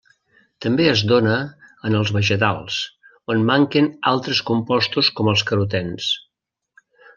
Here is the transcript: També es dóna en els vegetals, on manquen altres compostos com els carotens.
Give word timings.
També 0.65 0.85
es 0.91 1.01
dóna 1.11 1.35
en 1.89 1.97
els 1.99 2.13
vegetals, 2.15 2.79
on 3.35 3.45
manquen 3.51 3.91
altres 4.15 4.43
compostos 4.51 5.13
com 5.21 5.33
els 5.35 5.45
carotens. 5.53 6.11